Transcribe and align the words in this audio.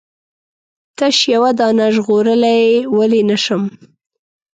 تش 0.97 1.17
یوه 1.33 1.51
دانه 1.59 1.87
ژغورلای 1.95 2.65
ولې 2.95 3.21
نه 3.29 3.37
شم؟ 3.43 3.63